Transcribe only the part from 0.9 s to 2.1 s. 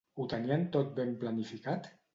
ben planificat?